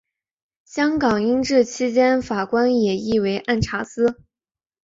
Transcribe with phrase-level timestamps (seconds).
[0.65, 4.19] 香港英治时期法官也译为按察司。